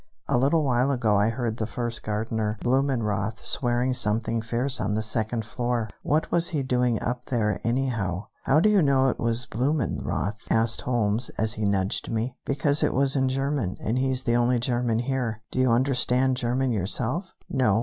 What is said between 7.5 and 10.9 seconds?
anyhow?" "How do you know it was Blumenroth?" asked